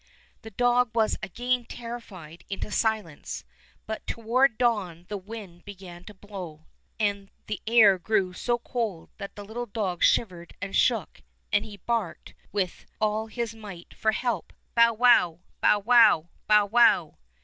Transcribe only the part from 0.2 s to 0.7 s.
The